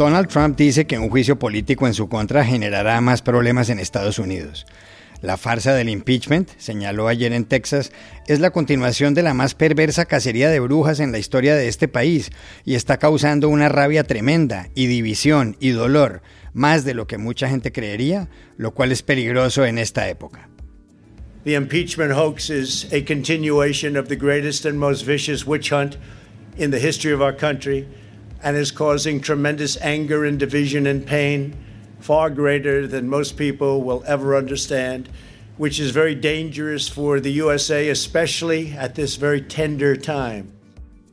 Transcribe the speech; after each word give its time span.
Donald 0.00 0.28
Trump 0.28 0.56
dice 0.56 0.86
que 0.86 0.98
un 0.98 1.10
juicio 1.10 1.38
político 1.38 1.86
en 1.86 1.92
su 1.92 2.08
contra 2.08 2.42
generará 2.42 2.98
más 3.02 3.20
problemas 3.20 3.68
en 3.68 3.78
Estados 3.78 4.18
Unidos. 4.18 4.64
La 5.20 5.36
farsa 5.36 5.74
del 5.74 5.90
impeachment, 5.90 6.48
señaló 6.56 7.06
ayer 7.06 7.34
en 7.34 7.44
Texas, 7.44 7.92
es 8.26 8.40
la 8.40 8.48
continuación 8.48 9.12
de 9.12 9.22
la 9.22 9.34
más 9.34 9.54
perversa 9.54 10.06
cacería 10.06 10.48
de 10.48 10.58
brujas 10.58 11.00
en 11.00 11.12
la 11.12 11.18
historia 11.18 11.54
de 11.54 11.68
este 11.68 11.86
país 11.86 12.30
y 12.64 12.76
está 12.76 12.96
causando 12.96 13.50
una 13.50 13.68
rabia 13.68 14.02
tremenda 14.02 14.70
y 14.74 14.86
división 14.86 15.58
y 15.60 15.68
dolor, 15.68 16.22
más 16.54 16.86
de 16.86 16.94
lo 16.94 17.06
que 17.06 17.18
mucha 17.18 17.50
gente 17.50 17.70
creería, 17.70 18.30
lo 18.56 18.72
cual 18.72 18.92
es 18.92 19.02
peligroso 19.02 19.66
en 19.66 19.76
esta 19.76 20.08
época. 20.08 20.48
The 21.44 21.56
impeachment 21.56 22.12
hoax 22.12 22.48
is 22.48 22.86
a 22.90 23.04
continuation 23.04 23.98
of 23.98 24.08
the 24.08 24.16
greatest 24.16 24.64
and 24.64 24.78
most 24.78 25.04
vicious 25.04 25.46
witch 25.46 25.70
hunt 25.70 25.98
in 26.56 26.70
the 26.70 26.80
history 26.80 27.12
of 27.12 27.20
our 27.20 27.36
country 27.36 27.86
and 28.42 28.56
is 28.56 28.72
causing 28.72 29.20
tremendous 29.20 29.76
anger 29.82 30.24
and 30.24 30.38
division 30.38 30.86
and 30.86 31.04
pain. 31.04 31.54
far 32.00 32.30
greater 32.30 32.88
than 32.88 33.08
most 33.08 33.36
people 33.36 33.82
will 33.82 34.02
ever 34.06 34.36
understand, 34.36 35.08
which 35.58 35.78
is 35.78 35.92
very 35.92 36.14
dangerous 36.14 36.88
for 36.88 37.20
the 37.20 37.40
USA, 37.40 37.88
especially 37.90 38.74
at 38.76 38.94
this 38.94 39.16
very 39.16 39.42
tender 39.42 39.96
time. 39.96 40.52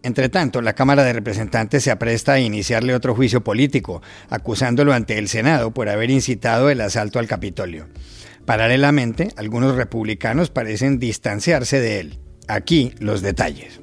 Entre 0.03 0.29
tanto, 0.29 0.61
la 0.61 0.73
Cámara 0.73 1.03
de 1.03 1.11
Representantes 1.11 1.83
se 1.83 1.91
apresta 1.91 2.33
a 2.33 2.39
iniciarle 2.39 2.95
otro 2.95 3.13
juicio 3.13 3.43
político, 3.43 4.01
acusándolo 4.29 4.93
ante 4.93 5.17
el 5.17 5.27
Senado 5.27 5.71
por 5.71 5.89
haber 5.89 6.11
incitado 6.11 6.69
el 6.69 6.79
asalto 6.79 7.19
al 7.19 7.27
Capitolio. 7.27 7.87
Paralelamente, 8.45 9.29
algunos 9.35 9.75
republicanos 9.75 10.49
parecen 10.49 10.99
distanciarse 10.99 11.81
de 11.81 11.99
él. 11.99 12.19
Aquí 12.47 12.93
los 12.99 13.21
detalles. 13.21 13.81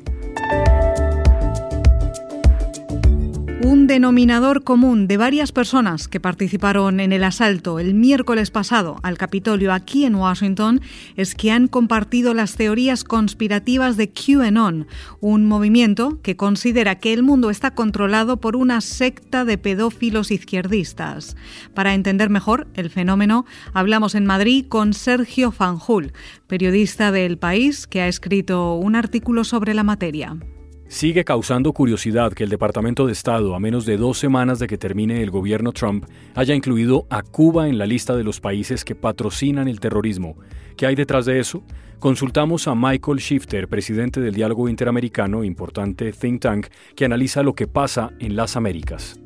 Un 3.84 3.88
denominador 3.88 4.64
común 4.64 5.06
de 5.08 5.18
varias 5.18 5.52
personas 5.52 6.08
que 6.08 6.18
participaron 6.18 7.00
en 7.00 7.12
el 7.12 7.22
asalto 7.22 7.78
el 7.78 7.92
miércoles 7.92 8.50
pasado 8.50 8.96
al 9.02 9.18
Capitolio 9.18 9.74
aquí 9.74 10.06
en 10.06 10.14
Washington 10.14 10.80
es 11.16 11.34
que 11.34 11.50
han 11.50 11.68
compartido 11.68 12.32
las 12.32 12.56
teorías 12.56 13.04
conspirativas 13.04 13.98
de 13.98 14.10
QAnon, 14.10 14.86
un 15.20 15.46
movimiento 15.46 16.18
que 16.22 16.34
considera 16.34 16.94
que 16.94 17.12
el 17.12 17.22
mundo 17.22 17.50
está 17.50 17.74
controlado 17.74 18.40
por 18.40 18.56
una 18.56 18.80
secta 18.80 19.44
de 19.44 19.58
pedófilos 19.58 20.30
izquierdistas. 20.30 21.36
Para 21.74 21.92
entender 21.92 22.30
mejor 22.30 22.68
el 22.72 22.88
fenómeno, 22.88 23.44
hablamos 23.74 24.14
en 24.14 24.24
Madrid 24.24 24.64
con 24.66 24.94
Sergio 24.94 25.52
Fanjul, 25.52 26.14
periodista 26.46 27.12
del 27.12 27.36
país 27.36 27.86
que 27.86 28.00
ha 28.00 28.08
escrito 28.08 28.76
un 28.76 28.96
artículo 28.96 29.44
sobre 29.44 29.74
la 29.74 29.82
materia. 29.82 30.38
Sigue 30.94 31.24
causando 31.24 31.72
curiosidad 31.72 32.32
que 32.32 32.44
el 32.44 32.50
Departamento 32.50 33.04
de 33.04 33.12
Estado, 33.12 33.56
a 33.56 33.58
menos 33.58 33.84
de 33.84 33.96
dos 33.96 34.16
semanas 34.16 34.60
de 34.60 34.68
que 34.68 34.78
termine 34.78 35.24
el 35.24 35.32
gobierno 35.32 35.72
Trump, 35.72 36.04
haya 36.36 36.54
incluido 36.54 37.08
a 37.10 37.22
Cuba 37.22 37.68
en 37.68 37.78
la 37.78 37.84
lista 37.84 38.14
de 38.14 38.22
los 38.22 38.38
países 38.38 38.84
que 38.84 38.94
patrocinan 38.94 39.66
el 39.66 39.80
terrorismo. 39.80 40.36
¿Qué 40.76 40.86
hay 40.86 40.94
detrás 40.94 41.26
de 41.26 41.40
eso? 41.40 41.64
Consultamos 41.98 42.68
a 42.68 42.76
Michael 42.76 43.18
Shifter, 43.18 43.66
presidente 43.66 44.20
del 44.20 44.34
Diálogo 44.36 44.68
Interamericano, 44.68 45.42
importante 45.42 46.12
think 46.12 46.42
tank, 46.42 46.68
que 46.94 47.04
analiza 47.04 47.42
lo 47.42 47.56
que 47.56 47.66
pasa 47.66 48.12
en 48.20 48.36
las 48.36 48.54
Américas. 48.54 49.18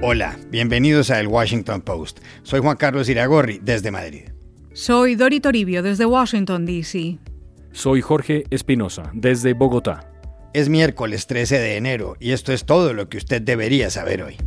Hola, 0.00 0.38
bienvenidos 0.48 1.10
a 1.10 1.18
El 1.18 1.26
Washington 1.26 1.80
Post. 1.80 2.20
Soy 2.44 2.60
Juan 2.60 2.76
Carlos 2.76 3.08
Iragorri, 3.08 3.58
desde 3.60 3.90
Madrid. 3.90 4.26
Soy 4.74 5.16
Dori 5.16 5.40
Toribio, 5.40 5.82
desde 5.82 6.06
Washington, 6.06 6.66
D.C. 6.66 7.18
Soy 7.76 8.00
Jorge 8.00 8.44
Espinosa, 8.48 9.10
desde 9.12 9.52
Bogotá. 9.52 10.10
Es 10.54 10.70
miércoles 10.70 11.26
13 11.26 11.58
de 11.58 11.76
enero 11.76 12.16
y 12.18 12.30
esto 12.30 12.54
es 12.54 12.64
todo 12.64 12.94
lo 12.94 13.10
que 13.10 13.18
usted 13.18 13.42
debería 13.42 13.90
saber 13.90 14.22
hoy. 14.22 14.38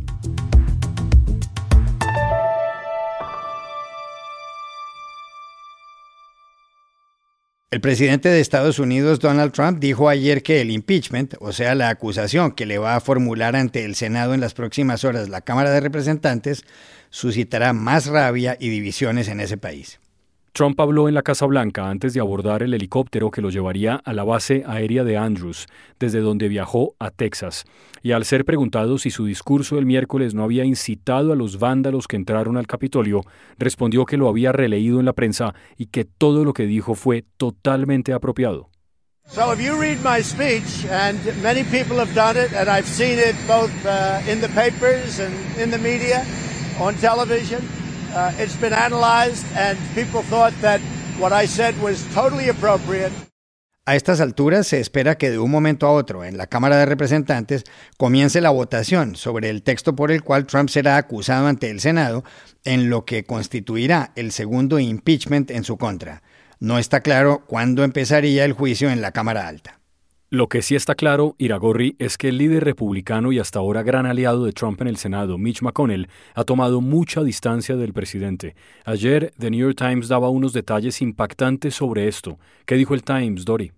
El 7.70 7.80
presidente 7.80 8.28
de 8.30 8.40
Estados 8.40 8.80
Unidos, 8.80 9.20
Donald 9.20 9.52
Trump, 9.52 9.78
dijo 9.78 10.08
ayer 10.08 10.42
que 10.42 10.60
el 10.60 10.72
impeachment, 10.72 11.34
o 11.38 11.52
sea, 11.52 11.76
la 11.76 11.88
acusación 11.88 12.50
que 12.50 12.66
le 12.66 12.78
va 12.78 12.96
a 12.96 13.00
formular 13.00 13.54
ante 13.54 13.84
el 13.84 13.94
Senado 13.94 14.34
en 14.34 14.40
las 14.40 14.54
próximas 14.54 15.04
horas 15.04 15.28
la 15.28 15.42
Cámara 15.42 15.70
de 15.70 15.78
Representantes, 15.78 16.64
suscitará 17.10 17.72
más 17.74 18.06
rabia 18.06 18.56
y 18.58 18.70
divisiones 18.70 19.28
en 19.28 19.38
ese 19.38 19.56
país. 19.56 20.00
Trump 20.52 20.80
habló 20.80 21.08
en 21.08 21.14
la 21.14 21.22
Casa 21.22 21.46
Blanca 21.46 21.88
antes 21.88 22.12
de 22.12 22.20
abordar 22.20 22.62
el 22.62 22.74
helicóptero 22.74 23.30
que 23.30 23.40
lo 23.40 23.50
llevaría 23.50 23.94
a 24.04 24.12
la 24.12 24.24
base 24.24 24.64
aérea 24.66 25.04
de 25.04 25.16
Andrews, 25.16 25.66
desde 26.00 26.20
donde 26.20 26.48
viajó 26.48 26.94
a 26.98 27.10
Texas. 27.10 27.64
Y 28.02 28.12
al 28.12 28.24
ser 28.24 28.44
preguntado 28.44 28.98
si 28.98 29.10
su 29.10 29.26
discurso 29.26 29.78
el 29.78 29.86
miércoles 29.86 30.34
no 30.34 30.42
había 30.42 30.64
incitado 30.64 31.32
a 31.32 31.36
los 31.36 31.58
vándalos 31.58 32.08
que 32.08 32.16
entraron 32.16 32.56
al 32.56 32.66
Capitolio, 32.66 33.22
respondió 33.58 34.06
que 34.06 34.16
lo 34.16 34.28
había 34.28 34.50
releído 34.50 34.98
en 34.98 35.06
la 35.06 35.12
prensa 35.12 35.54
y 35.76 35.86
que 35.86 36.04
todo 36.04 36.44
lo 36.44 36.52
que 36.52 36.66
dijo 36.66 36.94
fue 36.94 37.24
totalmente 37.36 38.12
apropiado. 38.12 38.68
So 39.28 39.52
if 39.52 39.60
you 39.60 39.80
read 39.80 39.98
my 40.02 40.20
speech, 40.20 40.84
and 40.90 41.16
many 41.40 41.62
people 41.62 41.98
have 42.00 42.12
done 42.16 42.36
it, 42.36 42.52
and 42.52 42.68
I've 42.68 42.88
seen 42.88 43.16
it 43.20 43.36
both 43.46 43.70
uh, 43.86 44.20
in 44.28 44.40
the 44.40 44.48
papers 44.48 45.20
and 45.20 45.32
in 45.56 45.70
the 45.70 45.78
media, 45.78 46.24
on 46.80 46.96
television, 46.96 47.62
Uh, 48.14 48.32
it's 48.38 48.56
been 48.56 48.72
analyzed 48.72 49.46
and 49.56 49.78
people 49.94 50.22
thought 50.22 50.52
that 50.60 50.80
what 51.18 51.32
I 51.32 51.46
said 51.46 51.80
was 51.80 52.04
totally 52.12 52.48
appropriate. 52.48 53.12
A 53.86 53.96
estas 53.96 54.20
alturas 54.20 54.66
se 54.66 54.78
espera 54.78 55.16
que 55.16 55.30
de 55.30 55.38
un 55.38 55.50
momento 55.50 55.86
a 55.86 55.92
otro 55.92 56.24
en 56.24 56.36
la 56.36 56.46
Cámara 56.46 56.76
de 56.76 56.86
Representantes 56.86 57.64
comience 57.96 58.40
la 58.40 58.50
votación 58.50 59.16
sobre 59.16 59.48
el 59.48 59.62
texto 59.62 59.96
por 59.96 60.12
el 60.12 60.22
cual 60.22 60.46
Trump 60.46 60.68
será 60.68 60.96
acusado 60.96 61.46
ante 61.46 61.70
el 61.70 61.80
Senado 61.80 62.22
en 62.64 62.90
lo 62.90 63.04
que 63.04 63.24
constituirá 63.24 64.12
el 64.16 64.32
segundo 64.32 64.78
impeachment 64.78 65.50
en 65.50 65.64
su 65.64 65.76
contra. 65.76 66.22
No 66.58 66.78
está 66.78 67.00
claro 67.00 67.44
cuándo 67.46 67.82
empezaría 67.82 68.44
el 68.44 68.52
juicio 68.52 68.90
en 68.90 69.00
la 69.00 69.12
Cámara 69.12 69.48
Alta. 69.48 69.79
Lo 70.32 70.48
que 70.48 70.62
sí 70.62 70.76
está 70.76 70.94
claro, 70.94 71.34
Iragorri, 71.38 71.96
es 71.98 72.16
que 72.16 72.28
el 72.28 72.38
líder 72.38 72.62
republicano 72.62 73.32
y 73.32 73.40
hasta 73.40 73.58
ahora 73.58 73.82
gran 73.82 74.06
aliado 74.06 74.44
de 74.44 74.52
Trump 74.52 74.80
en 74.80 74.86
el 74.86 74.96
Senado, 74.96 75.38
Mitch 75.38 75.60
McConnell, 75.60 76.06
ha 76.36 76.44
tomado 76.44 76.80
mucha 76.80 77.24
distancia 77.24 77.74
del 77.74 77.92
presidente. 77.92 78.54
Ayer, 78.84 79.32
The 79.40 79.50
New 79.50 79.58
York 79.58 79.76
Times 79.76 80.06
daba 80.06 80.28
unos 80.28 80.52
detalles 80.52 81.02
impactantes 81.02 81.74
sobre 81.74 82.06
esto. 82.06 82.38
¿Qué 82.64 82.76
dijo 82.76 82.94
el 82.94 83.02
Times, 83.02 83.44
Dory? 83.44 83.72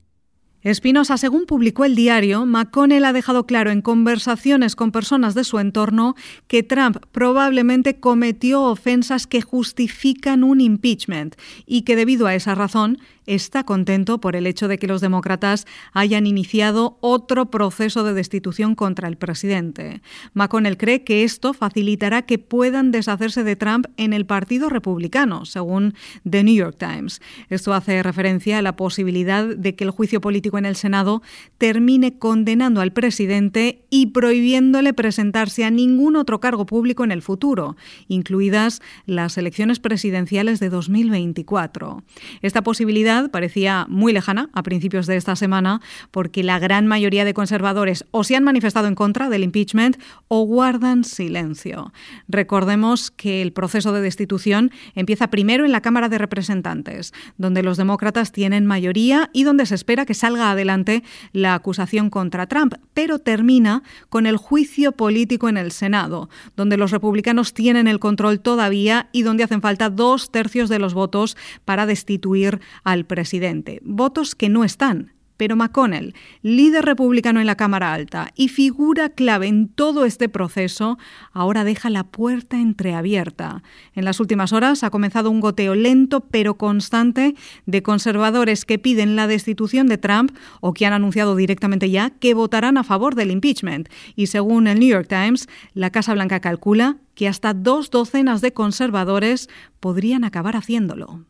Espinosa, 0.62 1.16
según 1.18 1.46
publicó 1.46 1.84
el 1.84 1.96
diario, 1.96 2.46
McConnell 2.46 3.04
ha 3.04 3.12
dejado 3.12 3.46
claro 3.46 3.72
en 3.72 3.82
conversaciones 3.82 4.76
con 4.76 4.92
personas 4.92 5.34
de 5.34 5.42
su 5.42 5.58
entorno 5.58 6.14
que 6.46 6.62
Trump 6.62 6.98
probablemente 7.10 7.98
cometió 7.98 8.62
ofensas 8.62 9.26
que 9.26 9.40
justifican 9.42 10.44
un 10.44 10.60
impeachment 10.60 11.34
y 11.66 11.82
que 11.82 11.96
debido 11.96 12.28
a 12.28 12.36
esa 12.36 12.54
razón 12.54 12.98
está 13.26 13.64
contento 13.64 14.20
por 14.20 14.36
el 14.36 14.46
hecho 14.46 14.68
de 14.68 14.78
que 14.78 14.86
los 14.86 15.00
demócratas 15.00 15.66
hayan 15.92 16.26
iniciado 16.26 16.98
otro 17.00 17.50
proceso 17.50 18.04
de 18.04 18.14
destitución 18.14 18.74
contra 18.74 19.08
el 19.08 19.16
presidente. 19.16 20.02
McConnell 20.34 20.76
cree 20.76 21.04
que 21.04 21.24
esto 21.24 21.52
facilitará 21.52 22.22
que 22.22 22.38
puedan 22.38 22.90
deshacerse 22.90 23.44
de 23.44 23.56
Trump 23.56 23.86
en 23.96 24.12
el 24.12 24.26
Partido 24.26 24.68
Republicano, 24.68 25.44
según 25.44 25.94
The 26.28 26.44
New 26.44 26.54
York 26.54 26.76
Times. 26.78 27.20
Esto 27.48 27.74
hace 27.74 28.02
referencia 28.02 28.58
a 28.58 28.62
la 28.62 28.76
posibilidad 28.76 29.44
de 29.44 29.74
que 29.74 29.84
el 29.84 29.90
juicio 29.90 30.20
político 30.20 30.58
en 30.58 30.66
el 30.66 30.76
Senado 30.76 31.22
termine 31.58 32.18
condenando 32.18 32.80
al 32.80 32.92
presidente 32.92 33.84
y 33.90 34.06
prohibiéndole 34.06 34.94
presentarse 34.94 35.64
a 35.64 35.70
ningún 35.70 36.16
otro 36.16 36.40
cargo 36.40 36.66
público 36.66 37.04
en 37.04 37.12
el 37.12 37.22
futuro, 37.22 37.76
incluidas 38.08 38.80
las 39.06 39.38
elecciones 39.38 39.78
presidenciales 39.78 40.60
de 40.60 40.70
2024. 40.70 42.02
Esta 42.40 42.62
posibilidad 42.62 43.11
parecía 43.30 43.87
muy 43.88 44.12
lejana 44.12 44.48
a 44.52 44.62
principios 44.62 45.06
de 45.06 45.16
esta 45.16 45.37
semana 45.37 45.81
porque 46.10 46.42
la 46.42 46.58
gran 46.58 46.87
mayoría 46.87 47.25
de 47.25 47.34
conservadores 47.34 48.04
o 48.10 48.25
se 48.25 48.37
han 48.37 48.44
manifestado 48.44 48.87
en 48.88 48.94
contra 48.94 49.28
del 49.28 49.44
impeachment 49.44 49.98
o 50.28 50.44
guardan 50.44 51.04
silencio. 51.04 51.92
Recordemos 52.28 53.10
que 53.10 53.42
el 53.42 53.52
proceso 53.52 53.92
de 53.92 54.00
destitución 54.00 54.70
empieza 54.94 55.28
primero 55.28 55.64
en 55.64 55.72
la 55.72 55.81
Cámara 55.81 56.08
de 56.08 56.19
Representantes, 56.19 57.12
donde 57.37 57.62
los 57.62 57.76
demócratas 57.76 58.32
tienen 58.32 58.66
mayoría 58.66 59.31
y 59.32 59.44
donde 59.44 59.66
se 59.66 59.75
espera 59.75 60.06
que 60.06 60.14
salga 60.14 60.50
adelante 60.50 61.02
la 61.32 61.54
acusación 61.54 62.10
contra 62.10 62.46
Trump, 62.46 62.75
pero 62.94 63.19
termina 63.19 63.82
con 64.08 64.26
el 64.26 64.37
juicio 64.37 64.92
político 64.92 65.48
en 65.48 65.56
el 65.56 65.72
Senado, 65.72 66.28
donde 66.56 66.76
los 66.76 66.90
republicanos 66.90 67.54
tienen 67.54 67.88
el 67.88 67.98
control 67.98 68.40
todavía 68.40 69.08
y 69.12 69.22
donde 69.22 69.44
hacen 69.44 69.60
falta 69.60 69.90
dos 69.90 70.31
tercios 70.31 70.69
de 70.69 70.78
los 70.78 70.94
votos 70.94 71.37
para 71.64 71.87
destituir 71.87 72.60
al 72.84 73.01
presidente. 73.04 73.81
Votos 73.84 74.34
que 74.34 74.49
no 74.49 74.64
están 74.64 75.12
Pero 75.38 75.56
McConnell, 75.56 76.14
líder 76.43 76.84
republicano 76.84 77.40
en 77.40 77.46
la 77.46 77.56
Cámara 77.56 77.93
Alta 77.93 78.31
y 78.37 78.46
figura 78.49 79.08
clave 79.08 79.49
en 79.49 79.66
todo 79.66 80.04
este 80.04 80.28
proceso, 80.28 80.99
ahora 81.32 81.64
deja 81.64 81.90
la 81.90 82.04
puerta 82.04 82.60
entreabierta. 82.60 83.64
En 83.94 84.04
las 84.04 84.20
últimas 84.20 84.52
horas 84.52 84.84
ha 84.84 84.90
comenzado 84.90 85.31
un 85.31 85.40
goteo 85.40 85.75
lento 85.75 86.20
pero 86.20 86.54
constante 86.54 87.34
de 87.66 87.82
conservadores 87.82 88.64
que 88.64 88.78
piden 88.78 89.16
la 89.16 89.26
destitución 89.26 89.88
de 89.88 89.99
Trump 89.99 90.31
o 90.60 90.75
que 90.75 90.87
han 90.87 90.93
anunciado 90.93 91.34
directamente 91.34 91.90
ya 91.90 92.10
que 92.10 92.34
votarán 92.34 92.78
a 92.78 92.84
favor 92.84 93.16
del 93.16 93.32
impeachment. 93.32 93.88
Y 94.14 94.28
según 94.28 94.69
el 94.69 94.78
New 94.78 94.90
York 94.90 95.08
Times, 95.08 95.49
la 95.75 95.90
Casa 95.90 96.14
Blanca 96.14 96.38
calcula 96.38 96.99
que 97.16 97.26
hasta 97.26 97.52
dos 97.52 97.90
docenas 97.90 98.43
de 98.43 98.52
conservadores 98.52 99.49
podrían 99.81 100.22
acabar 100.22 100.54
haciéndolo. 100.54 101.25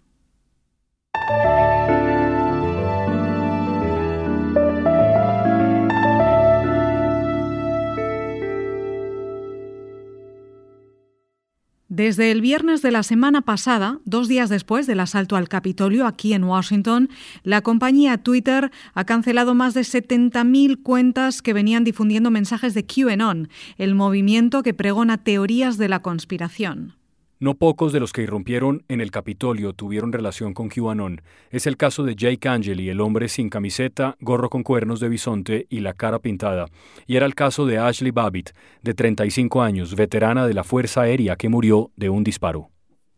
Desde 11.94 12.30
el 12.30 12.40
viernes 12.40 12.80
de 12.80 12.90
la 12.90 13.02
semana 13.02 13.42
pasada, 13.42 13.98
dos 14.06 14.26
días 14.26 14.48
después 14.48 14.86
del 14.86 14.98
asalto 14.98 15.36
al 15.36 15.50
Capitolio 15.50 16.06
aquí 16.06 16.32
en 16.32 16.42
Washington, 16.42 17.10
la 17.42 17.60
compañía 17.60 18.16
Twitter 18.16 18.70
ha 18.94 19.04
cancelado 19.04 19.54
más 19.54 19.74
de 19.74 19.82
70.000 19.82 20.82
cuentas 20.82 21.42
que 21.42 21.52
venían 21.52 21.84
difundiendo 21.84 22.30
mensajes 22.30 22.72
de 22.72 22.86
QAnon, 22.86 23.50
el 23.76 23.94
movimiento 23.94 24.62
que 24.62 24.72
pregona 24.72 25.22
teorías 25.22 25.76
de 25.76 25.90
la 25.90 26.00
conspiración. 26.00 26.94
No 27.42 27.56
pocos 27.56 27.92
de 27.92 27.98
los 27.98 28.12
que 28.12 28.22
irrumpieron 28.22 28.84
en 28.86 29.00
el 29.00 29.10
Capitolio 29.10 29.72
tuvieron 29.72 30.12
relación 30.12 30.54
con 30.54 30.68
QAnon. 30.68 31.22
Es 31.50 31.66
el 31.66 31.76
caso 31.76 32.04
de 32.04 32.14
Jake 32.14 32.48
Angeli, 32.48 32.88
el 32.88 33.00
hombre 33.00 33.28
sin 33.28 33.50
camiseta, 33.50 34.16
gorro 34.20 34.48
con 34.48 34.62
cuernos 34.62 35.00
de 35.00 35.08
bisonte 35.08 35.66
y 35.68 35.80
la 35.80 35.92
cara 35.92 36.20
pintada. 36.20 36.66
Y 37.04 37.16
era 37.16 37.26
el 37.26 37.34
caso 37.34 37.66
de 37.66 37.78
Ashley 37.78 38.12
Babbitt, 38.12 38.50
de 38.82 38.94
35 38.94 39.60
años, 39.60 39.96
veterana 39.96 40.46
de 40.46 40.54
la 40.54 40.62
Fuerza 40.62 41.00
Aérea 41.00 41.34
que 41.34 41.48
murió 41.48 41.90
de 41.96 42.10
un 42.10 42.22
disparo. 42.22 42.70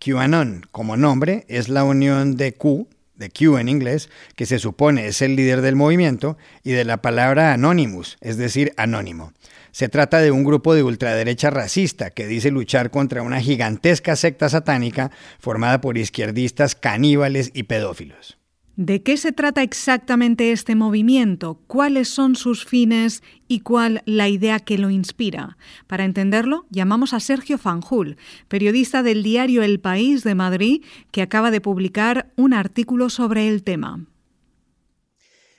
QAnon, 0.03 0.69
como 0.71 0.97
nombre, 0.97 1.45
es 1.49 1.69
la 1.69 1.85
unión 1.85 2.35
de 2.39 2.55
Q, 2.55 2.89
de 3.17 3.29
Q 3.29 3.59
en 3.59 3.69
inglés, 3.69 4.09
que 4.37 4.47
se 4.47 4.59
supone 4.59 5.07
es 5.07 5.21
el 5.21 5.37
líder 5.37 5.61
del 5.61 5.77
movimiento, 5.77 6.39
y 6.63 6.71
de 6.73 6.87
la 6.87 7.03
palabra 7.03 7.53
anonymous, 7.53 8.17
es 8.23 8.39
decir, 8.39 8.73
anónimo. 8.79 9.35
Se 9.75 9.89
trata 9.89 10.21
de 10.21 10.31
un 10.31 10.45
grupo 10.45 10.73
de 10.73 10.85
ultraderecha 10.85 11.51
racista 11.51 12.11
que 12.11 12.29
dice 12.29 12.53
luchar 12.53 12.93
contra 12.93 13.23
una 13.23 13.41
gigantesca 13.41 14.15
secta 14.15 14.49
satánica 14.49 15.11
formada 15.41 15.81
por 15.81 15.99
izquierdistas 15.99 16.77
caníbales 16.77 17.51
y 17.55 17.65
pedófilos. 17.65 18.39
¿De 18.77 19.03
qué 19.03 19.17
se 19.17 19.33
trata 19.33 19.65
exactamente 19.65 20.53
este 20.53 20.77
movimiento? 20.77 21.61
¿Cuáles 21.67 22.09
son 22.09 22.37
sus 22.37 22.65
fines 22.65 23.25
y 23.49 23.61
cuál 23.61 24.03
la 24.07 24.29
idea 24.29 24.61
que 24.61 24.79
lo 24.79 24.91
inspira? 24.91 25.57
Para 25.89 26.05
entenderlo, 26.05 26.67
llamamos 26.71 27.13
a 27.13 27.19
Sergio 27.19 27.59
Fanjul, 27.59 28.17
periodista 28.47 29.03
del 29.03 29.25
diario 29.25 29.65
El 29.65 29.81
País 29.81 30.23
de 30.23 30.37
Madrid, 30.37 30.85
que 31.11 31.21
acaba 31.21 31.51
de 31.51 31.61
publicar 31.61 32.33
un 32.37 32.55
artículo 32.55 33.11
sobre 33.11 33.49
el 33.49 33.65
tema. 33.65 34.07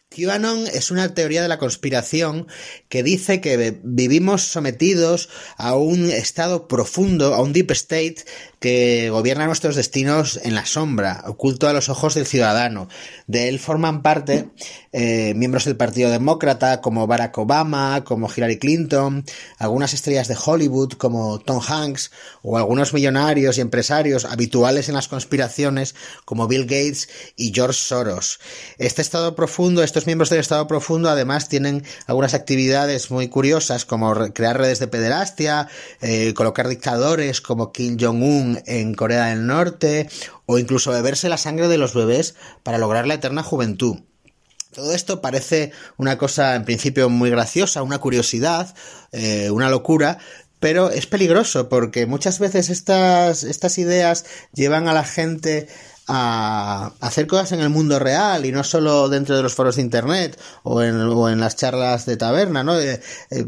QAnon 0.09 0.67
es 0.67 0.91
una 0.91 1.13
teoría 1.13 1.41
de 1.41 1.47
la 1.47 1.57
conspiración 1.57 2.47
que 2.89 3.03
dice 3.03 3.41
que 3.41 3.79
vivimos 3.83 4.43
sometidos 4.43 5.29
a 5.57 5.75
un 5.75 6.09
estado 6.09 6.67
profundo, 6.67 7.33
a 7.33 7.41
un 7.41 7.53
deep 7.53 7.71
state 7.71 8.23
que 8.59 9.09
gobierna 9.11 9.45
nuestros 9.45 9.75
destinos 9.75 10.39
en 10.43 10.55
la 10.55 10.65
sombra, 10.65 11.23
oculto 11.27 11.67
a 11.67 11.73
los 11.73 11.89
ojos 11.89 12.15
del 12.15 12.25
ciudadano. 12.25 12.87
De 13.27 13.47
él 13.49 13.59
forman 13.59 14.01
parte 14.01 14.49
eh, 14.91 15.33
miembros 15.35 15.65
del 15.65 15.75
Partido 15.75 16.09
Demócrata 16.09 16.81
como 16.81 17.05
Barack 17.05 17.37
Obama, 17.37 18.03
como 18.03 18.27
Hillary 18.27 18.57
Clinton, 18.57 19.23
algunas 19.57 19.93
estrellas 19.93 20.27
de 20.27 20.37
Hollywood 20.43 20.93
como 20.93 21.39
Tom 21.39 21.61
Hanks 21.61 22.11
o 22.41 22.57
algunos 22.57 22.93
millonarios 22.93 23.57
y 23.57 23.61
empresarios 23.61 24.25
habituales 24.25 24.89
en 24.89 24.95
las 24.95 25.09
conspiraciones 25.09 25.93
como 26.25 26.47
Bill 26.47 26.63
Gates 26.63 27.09
y 27.35 27.53
George 27.53 27.79
Soros. 27.79 28.39
Este 28.77 29.01
estado 29.01 29.35
profundo, 29.35 29.83
estos 29.95 30.07
miembros 30.07 30.29
del 30.29 30.41
estado 30.41 30.67
profundo 30.67 31.09
además 31.09 31.47
tienen 31.47 31.85
algunas 32.05 32.33
actividades 32.33 33.11
muy 33.11 33.29
curiosas 33.29 33.85
como 33.85 34.13
crear 34.33 34.57
redes 34.57 34.79
de 34.79 34.89
pederastia, 34.89 35.69
eh, 36.01 36.33
colocar 36.33 36.67
dictadores 36.67 37.39
como 37.39 37.71
Kim 37.71 37.95
Jong-un 37.97 38.61
en 38.65 38.93
Corea 38.93 39.27
del 39.27 39.47
Norte 39.47 40.09
o 40.47 40.59
incluso 40.59 40.91
beberse 40.91 41.29
la 41.29 41.37
sangre 41.37 41.69
de 41.69 41.77
los 41.77 41.93
bebés 41.93 42.35
para 42.61 42.77
lograr 42.77 43.07
la 43.07 43.13
eterna 43.13 43.41
juventud. 43.41 43.99
Todo 44.73 44.91
esto 44.91 45.21
parece 45.21 45.71
una 45.95 46.17
cosa 46.17 46.55
en 46.55 46.65
principio 46.65 47.09
muy 47.09 47.29
graciosa, 47.29 47.81
una 47.81 47.99
curiosidad, 47.99 48.75
eh, 49.13 49.49
una 49.49 49.69
locura, 49.69 50.17
pero 50.59 50.89
es 50.89 51.07
peligroso 51.07 51.69
porque 51.69 52.05
muchas 52.05 52.39
veces 52.39 52.69
estas, 52.69 53.45
estas 53.45 53.77
ideas 53.77 54.25
llevan 54.51 54.89
a 54.89 54.93
la 54.93 55.05
gente 55.05 55.69
a 56.07 56.91
hacer 56.99 57.25
cosas 57.27 57.51
en 57.53 57.61
el 57.61 57.69
mundo 57.69 57.97
real 57.99 58.45
y 58.45 58.51
no 58.51 58.63
solo 58.63 59.09
dentro 59.09 59.35
de 59.35 59.43
los 59.43 59.55
foros 59.55 59.77
de 59.77 59.81
internet 59.81 60.39
o 60.63 60.83
en, 60.83 60.95
o 60.95 61.29
en 61.29 61.39
las 61.39 61.55
charlas 61.55 62.05
de 62.05 62.17
taberna, 62.17 62.63
¿no? 62.63 62.79
Eh, 62.79 63.01
eh, 63.31 63.45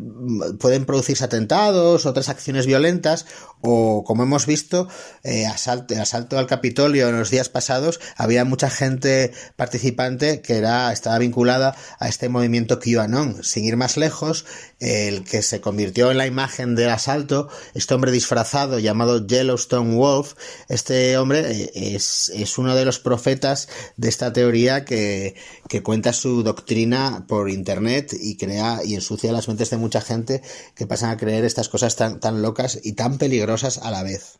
pueden 0.59 0.85
producirse 0.85 1.23
atentados, 1.23 2.05
otras 2.05 2.29
acciones 2.29 2.65
violentas 2.65 3.25
o, 3.61 4.03
como 4.05 4.23
hemos 4.23 4.45
visto, 4.45 4.87
eh, 5.23 5.45
asalto, 5.45 6.37
al 6.37 6.47
Capitolio 6.47 7.09
en 7.09 7.19
los 7.19 7.29
días 7.29 7.49
pasados, 7.49 7.99
había 8.15 8.45
mucha 8.45 8.69
gente 8.69 9.33
participante 9.55 10.41
que 10.41 10.57
era, 10.57 10.91
estaba 10.93 11.17
vinculada 11.17 11.75
a 11.99 12.07
este 12.07 12.29
movimiento 12.29 12.79
QAnon. 12.79 13.43
Sin 13.43 13.65
ir 13.65 13.77
más 13.77 13.97
lejos, 13.97 14.45
el 14.79 15.23
que 15.23 15.41
se 15.41 15.59
convirtió 15.61 16.11
en 16.11 16.17
la 16.17 16.27
imagen 16.27 16.75
del 16.75 16.89
asalto, 16.89 17.49
este 17.73 17.93
hombre 17.93 18.11
disfrazado 18.11 18.79
llamado 18.79 19.25
Yellowstone 19.25 19.95
Wolf, 19.95 20.33
este 20.69 21.17
hombre 21.17 21.71
es 21.73 22.31
es 22.46 22.46
uno 22.57 22.75
de 22.75 22.85
los 22.85 22.99
profetas 22.99 23.67
de 23.95 24.09
esta 24.09 24.31
teoría 24.31 24.85
que, 24.85 25.35
cuenta 25.83 26.13
su 26.13 26.43
doctrina 26.43 27.25
por 27.27 27.49
internet 27.49 28.13
y 28.19 28.37
crea 28.37 28.79
y 28.85 28.95
ensucia 28.95 29.31
las 29.31 29.47
mentes 29.47 29.69
de 29.69 29.77
mucha 29.77 30.01
gente 30.01 30.41
que 30.75 30.85
pasan 30.85 31.09
a 31.09 31.17
creer 31.17 31.45
estas 31.45 31.69
cosas 31.69 31.95
tan, 31.95 32.19
tan 32.19 32.41
locas 32.41 32.79
y 32.83 32.93
tan 32.93 33.17
peligrosas 33.17 33.77
a 33.79 33.91
la 33.91 34.03
vez. 34.03 34.39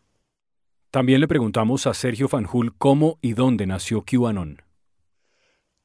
También 0.92 1.20
le 1.20 1.28
preguntamos 1.28 1.88
a 1.88 1.94
Sergio 1.94 2.28
Fanjul 2.28 2.76
cómo 2.78 3.20
y 3.22 3.34
dónde 3.34 3.66
nació 3.66 4.04
QAnon. 4.04 4.62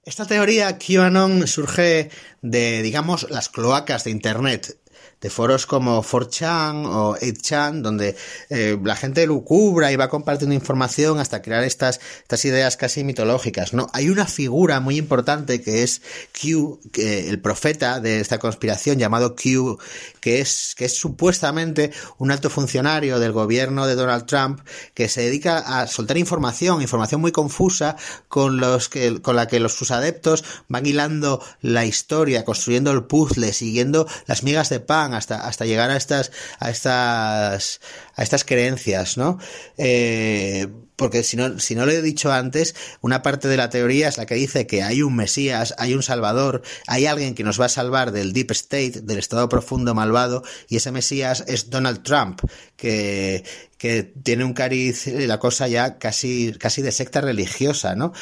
Esta 0.04 0.26
teoría 0.26 0.78
QAnon 0.78 1.46
surge 1.46 2.10
de, 2.40 2.82
digamos, 2.82 3.30
las 3.30 3.48
cloacas 3.48 4.02
de 4.02 4.10
Internet 4.10 4.81
de 5.22 5.30
foros 5.30 5.66
como 5.66 6.02
4chan 6.02 6.84
o 6.86 7.16
8chan, 7.16 7.80
donde 7.80 8.16
eh, 8.50 8.76
la 8.82 8.96
gente 8.96 9.26
lucubra 9.26 9.92
y 9.92 9.96
va 9.96 10.08
compartiendo 10.08 10.54
información 10.54 11.18
hasta 11.20 11.40
crear 11.40 11.64
estas, 11.64 12.00
estas 12.22 12.44
ideas 12.44 12.76
casi 12.76 13.04
mitológicas, 13.04 13.72
¿no? 13.72 13.88
Hay 13.92 14.10
una 14.10 14.26
figura 14.26 14.80
muy 14.80 14.98
importante 14.98 15.62
que 15.62 15.84
es 15.84 16.02
Q, 16.38 16.80
el 16.96 17.40
profeta 17.40 18.00
de 18.00 18.20
esta 18.20 18.38
conspiración 18.38 18.98
llamado 18.98 19.36
Q, 19.36 19.78
que 20.20 20.40
es, 20.40 20.74
que 20.76 20.86
es 20.86 20.94
supuestamente 20.96 21.92
un 22.18 22.30
alto 22.32 22.50
funcionario 22.50 23.20
del 23.20 23.32
gobierno 23.32 23.86
de 23.86 23.94
Donald 23.94 24.26
Trump 24.26 24.60
que 24.94 25.08
se 25.08 25.22
dedica 25.22 25.58
a 25.58 25.86
soltar 25.86 26.18
información, 26.18 26.82
información 26.82 27.20
muy 27.20 27.32
confusa 27.32 27.96
con 28.28 28.58
los 28.58 28.88
que, 28.88 29.22
con 29.22 29.36
la 29.36 29.46
que 29.46 29.60
los, 29.60 29.74
sus 29.74 29.92
adeptos 29.92 30.44
van 30.68 30.84
hilando 30.84 31.42
la 31.60 31.84
historia, 31.84 32.44
construyendo 32.44 32.90
el 32.90 33.04
puzzle, 33.04 33.52
siguiendo 33.52 34.08
las 34.26 34.42
migas 34.42 34.68
de 34.68 34.80
pan, 34.80 35.11
hasta, 35.14 35.46
hasta 35.46 35.64
llegar 35.64 35.90
a 35.90 35.96
estas, 35.96 36.32
a 36.58 36.70
estas, 36.70 37.80
a 38.14 38.22
estas 38.22 38.44
creencias, 38.44 39.16
¿no? 39.16 39.38
Eh, 39.76 40.68
porque 40.96 41.22
si 41.22 41.36
no, 41.36 41.58
si 41.58 41.74
no 41.74 41.86
lo 41.86 41.92
he 41.92 42.02
dicho 42.02 42.32
antes, 42.32 42.74
una 43.00 43.22
parte 43.22 43.48
de 43.48 43.56
la 43.56 43.70
teoría 43.70 44.08
es 44.08 44.18
la 44.18 44.26
que 44.26 44.34
dice 44.34 44.66
que 44.66 44.82
hay 44.82 45.02
un 45.02 45.16
Mesías, 45.16 45.74
hay 45.78 45.94
un 45.94 46.02
Salvador, 46.02 46.62
hay 46.86 47.06
alguien 47.06 47.34
que 47.34 47.44
nos 47.44 47.60
va 47.60 47.66
a 47.66 47.70
salvar 47.70 48.12
del 48.12 48.32
Deep 48.32 48.50
State, 48.52 49.00
del 49.02 49.18
estado 49.18 49.48
profundo 49.48 49.94
malvado, 49.94 50.42
y 50.68 50.76
ese 50.76 50.92
Mesías 50.92 51.44
es 51.46 51.70
Donald 51.70 52.02
Trump, 52.02 52.40
que, 52.76 53.44
que 53.82 54.04
tiene 54.04 54.44
un 54.44 54.52
cariz, 54.52 55.08
la 55.08 55.40
cosa 55.40 55.66
ya 55.66 55.98
casi, 55.98 56.52
casi 56.52 56.82
de 56.82 56.92
secta 56.92 57.20
religiosa, 57.20 57.96
¿no? 57.96 58.12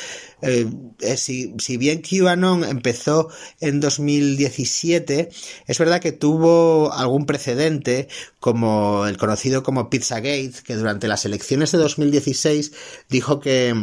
Eh, 0.41 0.67
eh, 1.01 1.17
si, 1.19 1.55
si, 1.59 1.77
bien 1.77 2.01
QAnon 2.01 2.65
empezó 2.65 3.29
en 3.61 3.79
2017, 3.81 5.29
es 5.67 5.79
verdad 5.79 6.01
que 6.01 6.13
tuvo 6.13 6.93
algún 6.95 7.27
precedente, 7.27 8.09
como 8.39 9.07
el 9.07 9.19
conocido 9.19 9.63
como 9.63 9.91
Pizzagate, 9.91 10.55
que 10.65 10.77
durante 10.77 11.09
las 11.09 11.27
elecciones 11.27 11.73
de 11.73 11.79
2016 11.79 12.70
dijo 13.09 13.41
que 13.41 13.75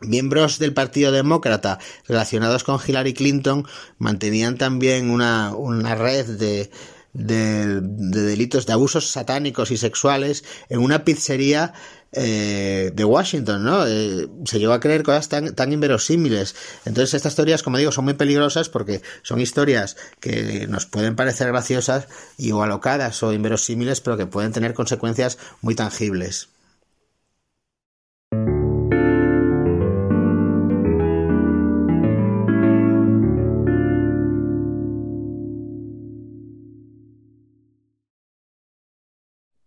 Miembros 0.00 0.58
del 0.58 0.74
Partido 0.74 1.12
Demócrata 1.12 1.78
relacionados 2.06 2.64
con 2.64 2.80
Hillary 2.84 3.14
Clinton 3.14 3.66
mantenían 3.98 4.58
también 4.58 5.08
una, 5.08 5.54
una 5.54 5.94
red 5.94 6.26
de, 6.26 6.70
de, 7.12 7.80
delitos 7.80 8.66
de 8.66 8.72
abusos 8.72 9.08
satánicos 9.08 9.70
y 9.70 9.76
sexuales 9.76 10.44
en 10.68 10.80
una 10.80 11.04
pizzería 11.04 11.72
eh, 12.12 12.90
de 12.94 13.04
Washington, 13.04 13.64
¿no? 13.64 13.86
Eh, 13.86 14.28
se 14.44 14.58
llegó 14.58 14.72
a 14.72 14.80
creer 14.80 15.02
cosas 15.02 15.28
tan, 15.28 15.54
tan 15.54 15.72
inverosímiles. 15.72 16.54
Entonces 16.84 17.14
estas 17.14 17.34
teorías, 17.34 17.62
como 17.62 17.78
digo, 17.78 17.92
son 17.92 18.04
muy 18.04 18.14
peligrosas 18.14 18.68
porque 18.68 19.00
son 19.22 19.40
historias 19.40 19.96
que 20.20 20.66
nos 20.68 20.86
pueden 20.86 21.16
parecer 21.16 21.48
graciosas 21.48 22.08
y 22.36 22.52
o 22.52 22.62
alocadas 22.62 23.22
o 23.22 23.32
inverosímiles, 23.32 24.00
pero 24.00 24.16
que 24.16 24.26
pueden 24.26 24.52
tener 24.52 24.74
consecuencias 24.74 25.38
muy 25.60 25.74
tangibles. 25.74 26.48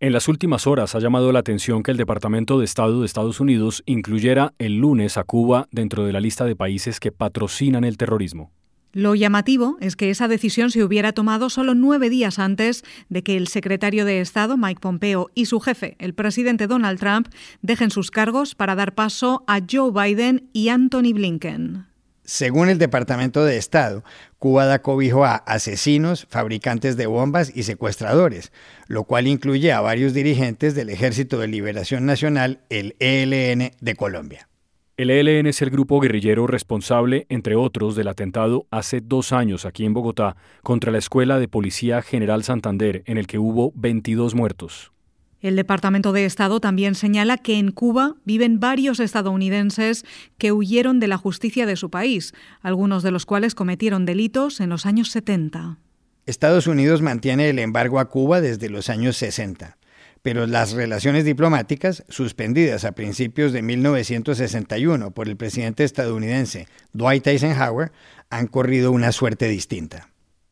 En 0.08 0.14
las 0.14 0.30
últimas 0.30 0.68
horas 0.68 0.96
ha 0.96 1.00
llamado 1.00 1.34
la 1.34 1.40
atención 1.40 1.84
que 1.84 1.92
el 1.92 1.98
Departamento 1.98 2.58
de 2.58 2.64
Estado 2.64 3.02
de 3.02 3.06
Estados 3.06 3.42
Unidos 3.42 3.84
incluyera 3.86 4.54
el 4.58 4.78
lunes 4.78 5.18
a 5.18 5.26
Cuba 5.26 5.68
dentro 5.70 6.06
de 6.06 6.14
la 6.14 6.22
lista 6.22 6.46
de 6.46 6.56
países 6.56 7.02
que 7.02 7.12
patrocinan 7.12 7.84
el 7.84 7.98
terrorismo. 7.98 8.54
Lo 8.94 9.16
llamativo 9.16 9.76
es 9.82 9.98
que 9.98 10.10
esa 10.10 10.30
decisión 10.30 10.72
se 10.72 10.82
hubiera 10.82 11.12
tomado 11.12 11.50
solo 11.50 11.76
nueve 11.76 12.10
días 12.10 12.40
antes 12.40 12.86
de 13.10 13.22
que 13.22 13.36
el 13.36 13.50
secretario 13.50 14.06
de 14.06 14.22
Estado, 14.22 14.56
Mike 14.56 14.80
Pompeo, 14.80 15.30
y 15.36 15.48
su 15.48 15.60
jefe, 15.60 15.98
el 16.00 16.14
presidente 16.14 16.68
Donald 16.68 17.02
Trump, 17.02 17.28
dejen 17.62 17.92
sus 17.92 18.10
cargos 18.10 18.56
para 18.56 18.76
dar 18.76 18.96
paso 18.96 19.44
a 19.46 19.60
Joe 19.70 19.92
Biden 19.92 20.48
y 20.54 20.70
Anthony 20.70 21.12
Blinken. 21.14 21.86
Según 22.30 22.68
el 22.68 22.78
Departamento 22.78 23.46
de 23.46 23.56
Estado, 23.56 24.04
Cuba 24.38 24.66
da 24.66 24.82
cobijo 24.82 25.24
a 25.24 25.36
asesinos, 25.36 26.28
fabricantes 26.30 26.98
de 26.98 27.08
bombas 27.08 27.54
y 27.56 27.64
secuestradores, 27.64 28.52
lo 28.88 29.06
cual 29.06 29.28
incluye 29.28 29.72
a 29.72 29.80
varios 29.80 30.14
dirigentes 30.14 30.76
del 30.76 30.90
Ejército 30.90 31.40
de 31.40 31.48
Liberación 31.48 32.06
Nacional, 32.06 32.60
el 32.70 32.98
ELN 33.00 33.72
de 33.80 33.96
Colombia. 33.96 34.50
El 34.98 35.10
ELN 35.10 35.48
es 35.48 35.62
el 35.62 35.70
grupo 35.70 36.02
guerrillero 36.02 36.48
responsable, 36.48 37.28
entre 37.30 37.56
otros, 37.56 37.96
del 37.96 38.10
atentado 38.10 38.68
hace 38.72 39.00
dos 39.00 39.32
años 39.32 39.64
aquí 39.64 39.86
en 39.86 39.94
Bogotá 39.94 40.36
contra 40.64 40.92
la 40.92 40.98
Escuela 40.98 41.40
de 41.40 41.48
Policía 41.48 42.02
General 42.02 42.44
Santander, 42.44 43.04
en 43.06 43.18
el 43.18 43.26
que 43.26 43.40
hubo 43.40 43.72
22 43.74 44.36
muertos. 44.36 44.92
El 45.40 45.56
Departamento 45.56 46.14
de 46.14 46.26
Estado 46.26 46.60
también 46.60 46.96
señala 46.96 47.38
que 47.38 47.60
en 47.60 47.72
Cuba 47.72 48.16
viven 48.26 48.60
varios 48.60 49.00
estadounidenses 49.00 50.04
que 50.38 50.52
huyeron 50.52 51.00
de 51.00 51.08
la 51.08 51.18
justicia 51.18 51.66
de 51.68 51.76
su 51.76 51.92
país, 51.92 52.34
algunos 52.62 53.04
de 53.04 53.12
los 53.12 53.26
cuales 53.26 53.54
cometieron 53.54 54.06
delitos 54.06 54.60
en 54.60 54.70
los 54.70 54.86
años 54.88 55.12
70. 55.12 55.78
Estados 56.26 56.68
Unidos 56.68 57.02
mantiene 57.02 57.50
el 57.50 57.60
embargo 57.60 58.00
a 58.00 58.10
Cuba 58.10 58.42
desde 58.42 58.70
los 58.70 58.90
años 58.90 59.16
60, 59.18 59.78
pero 60.24 60.48
las 60.48 60.74
relaciones 60.74 61.24
diplomáticas, 61.24 62.04
suspendidas 62.10 62.84
a 62.84 62.94
principios 62.94 63.54
de 63.54 63.62
1961 63.62 65.12
por 65.12 65.30
el 65.30 65.38
presidente 65.38 65.84
estadounidense 65.84 66.68
Dwight 66.94 67.28
Eisenhower, 67.28 67.92
han 68.30 68.48
corrido 68.48 68.92
una 68.92 69.12
suerte 69.12 69.48
distinta. 69.48 70.10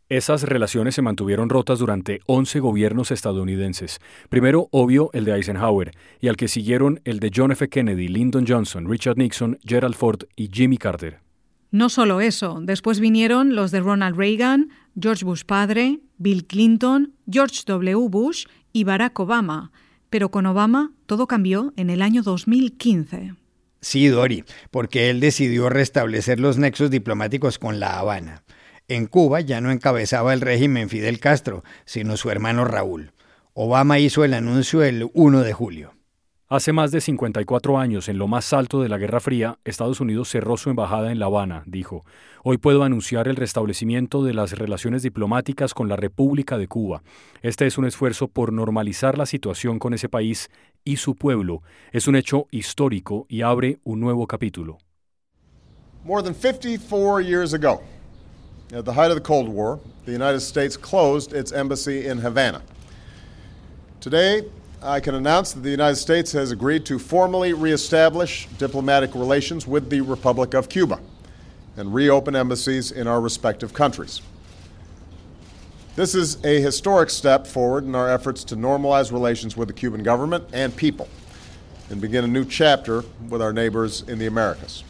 Esas 0.07 0.43
relaciones 0.43 0.93
se 0.93 1.01
mantuvieron 1.01 1.49
rotas 1.49 1.79
durante 1.79 2.19
11 2.27 2.59
gobiernos 2.59 3.09
estadounidenses. 3.09 3.97
Primero, 4.29 4.67
obvio, 4.69 5.09
el 5.13 5.25
de 5.25 5.33
Eisenhower, 5.33 5.93
y 6.21 6.27
al 6.27 6.37
que 6.37 6.47
siguieron 6.47 7.01
el 7.05 7.19
de 7.19 7.31
John 7.35 7.51
F. 7.51 7.67
Kennedy, 7.69 8.07
Lyndon 8.07 8.45
Johnson, 8.47 8.87
Richard 8.87 9.17
Nixon, 9.17 9.57
Gerald 9.65 9.95
Ford 9.95 10.25
y 10.35 10.51
Jimmy 10.53 10.77
Carter. 10.77 11.21
No 11.71 11.89
solo 11.89 12.21
eso, 12.21 12.59
después 12.61 12.99
vinieron 12.99 13.55
los 13.55 13.71
de 13.71 13.79
Ronald 13.79 14.15
Reagan, 14.15 14.69
George 14.99 15.25
Bush 15.25 15.41
padre, 15.43 16.01
Bill 16.19 16.45
Clinton, 16.45 17.13
George 17.27 17.63
W. 17.65 18.07
Bush 18.07 18.45
y 18.71 18.83
Barack 18.83 19.19
Obama. 19.19 19.71
Pero 20.11 20.29
con 20.29 20.45
Obama 20.45 20.91
todo 21.07 21.25
cambió 21.25 21.73
en 21.77 21.89
el 21.89 22.03
año 22.03 22.21
2015. 22.21 23.33
Sí, 23.81 24.07
Dori, 24.07 24.43
porque 24.69 25.09
él 25.09 25.19
decidió 25.19 25.69
restablecer 25.69 26.39
los 26.39 26.59
nexos 26.59 26.91
diplomáticos 26.91 27.57
con 27.57 27.79
La 27.79 27.97
Habana. 27.97 28.43
En 28.87 29.07
Cuba 29.07 29.41
ya 29.41 29.61
no 29.61 29.71
encabezaba 29.71 30.31
el 30.31 30.41
régimen 30.41 30.89
Fidel 30.89 31.19
Castro, 31.19 31.63
sino 31.85 32.17
su 32.17 32.29
hermano 32.29 32.65
Raúl. 32.65 33.13
Obama 33.55 33.97
hizo 33.97 34.23
el 34.23 34.35
anuncio 34.35 34.83
el 34.83 35.09
1 35.15 35.41
de 35.41 35.53
julio. 35.53 35.93
Hace 36.47 36.71
más 36.71 36.91
de 36.91 37.01
54 37.01 37.79
años, 37.79 38.07
en 38.09 38.19
lo 38.19 38.27
más 38.27 38.53
alto 38.53 38.83
de 38.83 38.89
la 38.89 38.99
Guerra 38.99 39.19
Fría, 39.19 39.57
Estados 39.65 40.01
Unidos 40.01 40.29
cerró 40.29 40.55
su 40.57 40.69
embajada 40.69 41.11
en 41.11 41.17
La 41.17 41.25
Habana, 41.25 41.63
dijo. 41.65 42.05
Hoy 42.43 42.59
puedo 42.59 42.83
anunciar 42.83 43.27
el 43.27 43.37
restablecimiento 43.37 44.23
de 44.23 44.35
las 44.35 44.51
relaciones 44.51 45.01
diplomáticas 45.01 45.73
con 45.73 45.89
la 45.89 45.95
República 45.95 46.59
de 46.59 46.67
Cuba. 46.67 47.01
Este 47.41 47.65
es 47.65 47.79
un 47.79 47.85
esfuerzo 47.85 48.27
por 48.27 48.53
normalizar 48.53 49.17
la 49.17 49.25
situación 49.25 49.79
con 49.79 49.95
ese 49.95 50.09
país 50.09 50.51
y 50.83 50.97
su 50.97 51.15
pueblo. 51.15 51.63
Es 51.91 52.07
un 52.07 52.15
hecho 52.15 52.45
histórico 52.51 53.25
y 53.29 53.41
abre 53.41 53.79
un 53.83 53.99
nuevo 53.99 54.27
capítulo. 54.27 54.77
More 56.03 56.21
than 56.21 56.35
54 56.35 57.21
years 57.21 57.55
ago. 57.55 57.81
At 58.75 58.83
the 58.83 58.91
height 58.91 59.09
of 59.09 59.15
the 59.15 59.21
Cold 59.21 59.47
War, 59.47 59.79
the 60.03 60.11
United 60.11 60.41
States 60.41 60.75
closed 60.75 61.31
its 61.31 61.53
embassy 61.53 62.07
in 62.07 62.17
Havana. 62.17 62.61
Today, 64.01 64.49
I 64.83 64.99
can 64.99 65.15
announce 65.15 65.53
that 65.53 65.61
the 65.61 65.69
United 65.69 65.95
States 65.95 66.33
has 66.33 66.51
agreed 66.51 66.85
to 66.87 66.99
formally 66.99 67.53
reestablish 67.53 68.49
diplomatic 68.57 69.15
relations 69.15 69.65
with 69.65 69.89
the 69.89 70.01
Republic 70.01 70.53
of 70.53 70.67
Cuba 70.67 70.99
and 71.77 71.93
reopen 71.93 72.35
embassies 72.35 72.91
in 72.91 73.07
our 73.07 73.21
respective 73.21 73.73
countries. 73.73 74.21
This 75.95 76.13
is 76.13 76.43
a 76.43 76.59
historic 76.59 77.09
step 77.09 77.47
forward 77.47 77.85
in 77.85 77.95
our 77.95 78.09
efforts 78.09 78.43
to 78.43 78.57
normalize 78.57 79.09
relations 79.09 79.55
with 79.55 79.69
the 79.69 79.73
Cuban 79.73 80.03
government 80.03 80.43
and 80.51 80.75
people 80.75 81.07
and 81.89 82.01
begin 82.01 82.25
a 82.25 82.27
new 82.27 82.43
chapter 82.43 83.05
with 83.29 83.41
our 83.41 83.53
neighbors 83.53 84.01
in 84.01 84.19
the 84.19 84.25
Americas. 84.25 84.83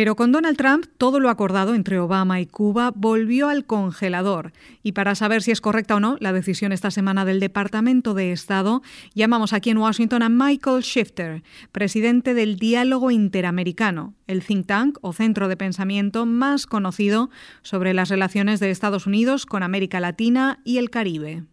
Pero 0.00 0.16
con 0.16 0.32
Donald 0.32 0.56
Trump 0.56 0.86
todo 0.96 1.20
lo 1.20 1.28
acordado 1.28 1.74
entre 1.74 1.98
Obama 1.98 2.40
y 2.40 2.46
Cuba 2.46 2.90
volvió 2.96 3.50
al 3.50 3.66
congelador. 3.66 4.50
Y 4.82 4.92
para 4.92 5.14
saber 5.14 5.42
si 5.42 5.50
es 5.50 5.60
correcta 5.60 5.96
o 5.96 6.00
no 6.00 6.16
la 6.20 6.32
decisión 6.32 6.72
esta 6.72 6.90
semana 6.90 7.26
del 7.26 7.38
Departamento 7.38 8.14
de 8.14 8.32
Estado, 8.32 8.80
llamamos 9.12 9.52
aquí 9.52 9.68
en 9.68 9.76
Washington 9.76 10.22
a 10.22 10.30
Michael 10.30 10.80
Shifter, 10.84 11.42
presidente 11.70 12.32
del 12.32 12.56
Diálogo 12.56 13.10
Interamericano, 13.10 14.14
el 14.26 14.42
think 14.42 14.66
tank 14.68 14.96
o 15.02 15.12
centro 15.12 15.48
de 15.48 15.58
pensamiento 15.58 16.24
más 16.24 16.64
conocido 16.64 17.28
sobre 17.60 17.92
las 17.92 18.08
relaciones 18.08 18.58
de 18.58 18.70
Estados 18.70 19.06
Unidos 19.06 19.44
con 19.44 19.62
América 19.62 20.00
Latina 20.00 20.60
y 20.64 20.78
el 20.78 20.88
Caribe. 20.88 21.44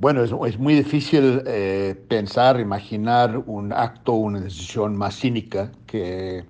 Bueno, 0.00 0.22
es, 0.22 0.58
muy 0.60 0.74
difícil 0.74 1.42
eh, 1.44 2.00
pensar, 2.06 2.60
imaginar 2.60 3.42
un 3.46 3.72
acto, 3.72 4.12
una 4.12 4.40
decisión 4.40 4.96
más 4.96 5.16
cínica 5.16 5.72
que 5.86 6.44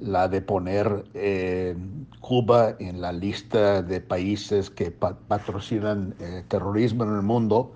la 0.00 0.28
de 0.28 0.40
poner 0.40 1.04
eh, 1.12 1.76
Cuba 2.20 2.74
en 2.78 3.02
la 3.02 3.12
lista 3.12 3.82
de 3.82 4.00
países 4.00 4.70
que 4.70 4.90
patrocinan 4.90 6.14
eh, 6.20 6.42
terrorismo 6.48 7.04
en 7.04 7.16
el 7.16 7.22
mundo 7.22 7.74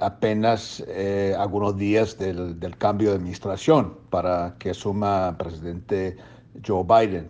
apenas 0.00 0.82
algunos 1.38 1.76
días 1.76 2.18
del, 2.18 2.58
del, 2.58 2.76
cambio 2.76 3.10
de 3.10 3.16
administración 3.16 3.94
para 4.10 4.56
que 4.58 4.70
asuma 4.70 5.36
presidente 5.38 6.16
Joe 6.66 6.82
Biden. 6.82 7.28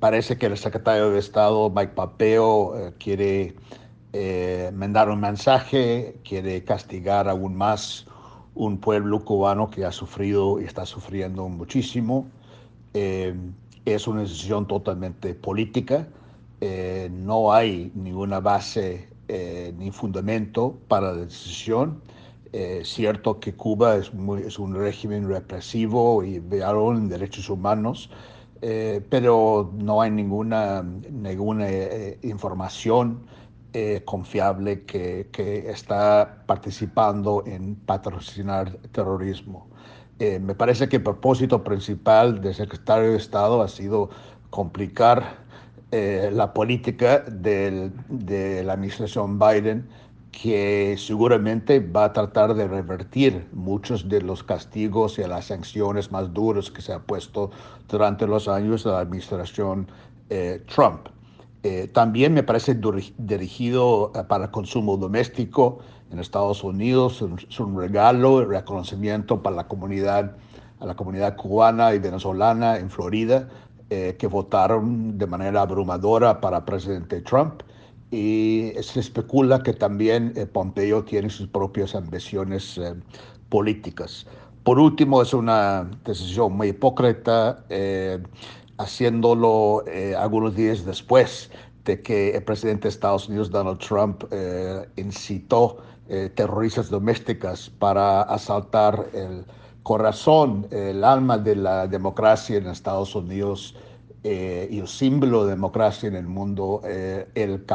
parece 0.00 0.38
que 0.38 0.46
el 0.46 0.56
secretario 0.56 1.10
de 1.10 1.18
Estado 1.18 1.68
Mike 1.68 1.92
Pompeo 1.94 2.94
quiere 2.98 3.54
eh, 4.16 4.70
mandar 4.72 5.10
un 5.10 5.18
mensaje, 5.18 6.14
quiere 6.22 6.62
castigar 6.62 7.28
aún 7.28 7.56
más 7.56 8.06
un 8.54 8.78
pueblo 8.78 9.24
cubano 9.24 9.68
que 9.68 9.84
ha 9.84 9.90
sufrido 9.90 10.60
y 10.60 10.64
está 10.66 10.86
sufriendo 10.86 11.48
muchísimo. 11.48 12.28
Eh, 12.94 13.34
es 13.84 14.06
una 14.06 14.20
decisión 14.20 14.68
totalmente 14.68 15.34
política. 15.34 16.06
Eh, 16.60 17.10
no 17.12 17.52
hay 17.52 17.90
ninguna 17.96 18.38
base 18.38 19.08
ni 19.78 19.90
fundamento 19.90 20.78
para 20.86 21.12
la 21.12 21.24
decisión. 21.24 22.00
Cierto 22.84 23.40
que 23.40 23.54
Cuba 23.54 23.96
es, 23.96 24.10
un 24.12 24.74
régimen 24.76 25.26
represivo 25.26 26.22
y 26.22 26.38
violado 26.38 26.92
en 26.92 27.08
derechos 27.08 27.50
humanos, 27.50 28.10
pero 28.60 29.72
no 29.76 30.02
hay 30.02 30.10
ninguna, 30.12 30.82
ninguna 30.82 31.66
información 32.22 33.18
eh, 33.76 34.02
confiable 34.04 34.84
que, 34.84 35.30
que, 35.32 35.68
está 35.68 36.44
participando 36.46 37.42
en 37.44 37.74
patrocinar 37.74 38.70
terrorismo. 38.92 39.66
Eh, 40.20 40.38
me 40.38 40.54
parece 40.54 40.88
que 40.88 40.98
el 40.98 41.02
propósito 41.02 41.64
principal 41.64 42.40
del 42.40 42.54
secretario 42.54 43.10
de 43.10 43.16
Estado 43.16 43.60
ha 43.62 43.66
sido 43.66 44.10
complicar 44.50 45.38
eh, 45.90 46.30
la 46.32 46.54
política 46.54 47.24
de 47.26 48.62
la 48.64 48.74
administración 48.74 49.40
Biden, 49.40 49.88
que 50.30 50.94
seguramente 50.96 51.80
va 51.80 52.04
a 52.04 52.12
tratar 52.12 52.54
de 52.54 52.68
revertir 52.68 53.48
muchos 53.52 54.08
de 54.08 54.22
los 54.22 54.44
castigos 54.44 55.18
y 55.18 55.22
las 55.24 55.46
sanciones 55.46 56.12
más 56.12 56.32
duras 56.32 56.70
que 56.70 56.80
se 56.80 56.92
ha 56.92 57.00
puesto 57.00 57.50
durante 57.88 58.24
los 58.28 58.46
años 58.46 58.84
de 58.84 58.90
la 58.92 59.00
administración 59.00 59.88
Trump. 60.72 61.08
Eh, 61.66 61.88
también 61.88 62.34
me 62.34 62.42
parece 62.42 62.78
dirigido 63.16 64.12
eh, 64.14 64.22
para 64.28 64.50
consumo 64.50 64.98
doméstico 64.98 65.78
en 66.10 66.18
Estados 66.18 66.62
Unidos. 66.62 67.24
Es 67.48 67.58
un 67.58 67.80
regalo, 67.80 68.42
el 68.42 68.48
reconocimiento 68.50 69.42
para 69.42 69.56
la 69.56 69.66
comunidad, 69.66 70.36
a 70.78 70.84
la 70.84 70.94
comunidad 70.94 71.36
cubana 71.36 71.94
y 71.94 71.98
venezolana 71.98 72.76
en 72.76 72.90
Florida, 72.90 73.48
eh, 73.88 74.14
que 74.18 74.26
votaron 74.26 75.16
de 75.16 75.26
manera 75.26 75.62
abrumadora 75.62 76.38
para 76.38 76.66
presidente 76.66 77.22
Trump. 77.22 77.62
Y 78.10 78.72
se 78.82 79.00
especula 79.00 79.62
que 79.62 79.72
también 79.72 80.34
Pompeo 80.52 81.02
tiene 81.02 81.30
sus 81.30 81.48
propias 81.48 81.94
ambiciones 81.94 82.78
políticas. 83.48 84.26
Por 84.62 84.78
último, 84.78 85.22
es 85.22 85.32
una 85.32 85.90
decisión 86.04 86.52
muy 86.52 86.68
hipócrita 86.68 87.64
haciéndolo 88.78 89.84
eh, 89.86 90.14
algunos 90.16 90.54
días 90.54 90.84
después 90.84 91.50
de 91.84 92.00
que 92.02 92.30
el 92.30 92.42
presidente 92.42 92.84
de 92.84 92.88
Estados 92.90 93.28
Unidos, 93.28 93.50
Donald 93.50 93.78
Trump, 93.78 94.24
eh, 94.30 94.88
incitó 94.96 95.78
eh, 96.08 96.30
terroristas 96.34 96.90
domésticas 96.90 97.70
para 97.70 98.22
asaltar 98.22 99.06
el 99.12 99.44
corazón, 99.82 100.66
el 100.70 101.04
alma 101.04 101.36
de 101.36 101.56
la 101.56 101.86
democracia 101.86 102.56
en 102.56 102.66
Estados 102.66 103.14
Unidos 103.14 103.76
y 104.22 104.78
el 104.78 104.88
símbolo 104.88 105.44
de 105.44 105.50
democracia 105.50 106.08
en 106.08 106.16
el 106.16 106.26
mundo, 106.26 106.80
el 107.34 107.66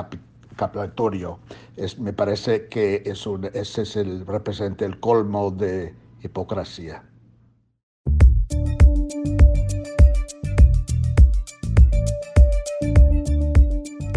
Capitolio. 0.55 1.37
Es, 1.77 1.99
me 1.99 2.11
parece 2.11 2.67
que 2.69 3.03
es 3.05 3.27
ese 3.53 3.81
es 3.83 3.95
el, 3.95 4.25
representa 4.25 4.83
el 4.85 4.99
colmo 4.99 5.51
de 5.51 5.93
hipocresía. 6.23 7.03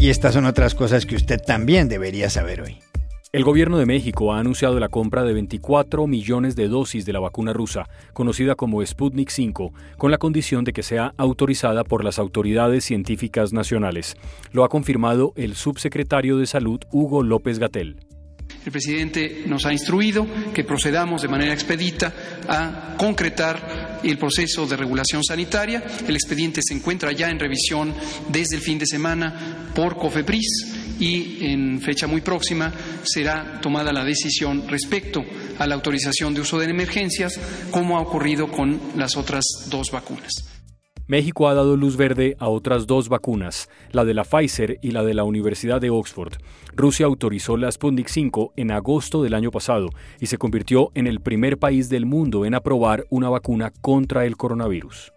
Y 0.02 0.10
estas 0.10 0.34
son 0.34 0.46
otras 0.46 0.74
cosas 0.74 1.06
que 1.06 1.14
usted 1.14 1.40
también 1.40 1.88
debería 1.88 2.28
saber 2.28 2.62
hoy. 2.62 2.78
El 3.30 3.44
gobierno 3.44 3.78
de 3.78 3.86
México 3.86 4.32
ha 4.32 4.40
anunciado 4.40 4.80
la 4.80 4.88
compra 4.88 5.22
de 5.22 5.32
24 5.32 6.08
millones 6.08 6.56
de 6.56 6.66
dosis 6.66 7.06
de 7.06 7.12
la 7.12 7.20
vacuna 7.20 7.52
rusa, 7.52 7.88
conocida 8.12 8.56
como 8.56 8.84
Sputnik 8.84 9.30
5, 9.30 9.72
con 9.98 10.10
la 10.10 10.18
condición 10.18 10.64
de 10.64 10.72
que 10.72 10.82
sea 10.82 11.14
autorizada 11.18 11.84
por 11.84 12.02
las 12.02 12.18
autoridades 12.18 12.84
científicas 12.84 13.52
nacionales. 13.52 14.16
Lo 14.50 14.64
ha 14.64 14.68
confirmado 14.68 15.34
el 15.36 15.54
subsecretario 15.54 16.36
de 16.36 16.46
Salud, 16.46 16.80
Hugo 16.90 17.22
López 17.22 17.60
Gatel. 17.60 18.00
El 18.64 18.70
presidente 18.70 19.42
nos 19.46 19.66
ha 19.66 19.72
instruido 19.72 20.26
que 20.54 20.64
procedamos 20.64 21.22
de 21.22 21.28
manera 21.28 21.52
expedita 21.52 22.14
a 22.48 22.94
concretar 22.96 24.00
el 24.04 24.18
proceso 24.18 24.66
de 24.66 24.76
regulación 24.76 25.24
sanitaria. 25.24 25.82
El 26.06 26.14
expediente 26.14 26.60
se 26.62 26.74
encuentra 26.74 27.12
ya 27.12 27.28
en 27.28 27.40
revisión 27.40 27.92
desde 28.28 28.56
el 28.56 28.62
fin 28.62 28.78
de 28.78 28.86
semana 28.86 29.72
por 29.74 29.96
COFEPRIS 29.96 30.98
y 31.00 31.46
en 31.46 31.80
fecha 31.80 32.06
muy 32.06 32.20
próxima 32.20 32.72
será 33.02 33.60
tomada 33.60 33.92
la 33.92 34.04
decisión 34.04 34.68
respecto 34.68 35.20
a 35.58 35.66
la 35.66 35.74
autorización 35.74 36.32
de 36.32 36.42
uso 36.42 36.58
de 36.58 36.66
emergencias, 36.66 37.38
como 37.70 37.98
ha 37.98 38.02
ocurrido 38.02 38.50
con 38.50 38.80
las 38.96 39.16
otras 39.16 39.44
dos 39.68 39.90
vacunas. 39.90 40.61
México 41.12 41.46
ha 41.46 41.52
dado 41.52 41.76
luz 41.76 41.98
verde 41.98 42.36
a 42.38 42.48
otras 42.48 42.86
dos 42.86 43.10
vacunas, 43.10 43.68
la 43.90 44.06
de 44.06 44.14
la 44.14 44.24
Pfizer 44.24 44.78
y 44.80 44.92
la 44.92 45.04
de 45.04 45.12
la 45.12 45.24
Universidad 45.24 45.78
de 45.78 45.90
Oxford. 45.90 46.32
Rusia 46.74 47.04
autorizó 47.04 47.58
la 47.58 47.70
Sputnik 47.70 48.08
5 48.08 48.54
en 48.56 48.70
agosto 48.70 49.22
del 49.22 49.34
año 49.34 49.50
pasado 49.50 49.90
y 50.20 50.28
se 50.28 50.38
convirtió 50.38 50.90
en 50.94 51.06
el 51.06 51.20
primer 51.20 51.58
país 51.58 51.90
del 51.90 52.06
mundo 52.06 52.46
en 52.46 52.54
aprobar 52.54 53.04
una 53.10 53.28
vacuna 53.28 53.74
contra 53.82 54.24
el 54.24 54.38
coronavirus. 54.38 55.12